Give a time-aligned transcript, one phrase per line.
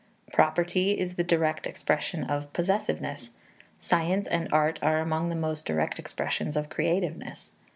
[0.33, 3.29] Property is the direct expression of possessiveness;
[3.77, 7.51] science and art are among the most direct expressions of creativeness.